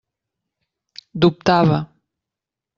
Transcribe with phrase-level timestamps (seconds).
[1.21, 1.79] Dubtava.